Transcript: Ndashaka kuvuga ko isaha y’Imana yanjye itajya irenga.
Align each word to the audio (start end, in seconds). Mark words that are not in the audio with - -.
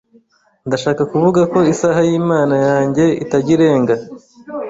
Ndashaka 0.67 1.01
kuvuga 1.11 1.41
ko 1.51 1.59
isaha 1.73 1.99
y’Imana 2.09 2.55
yanjye 2.67 3.05
itajya 3.23 3.51
irenga. 3.55 3.95